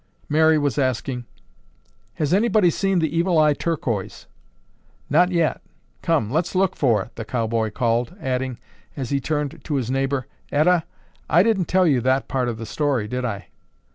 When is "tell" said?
11.67-11.85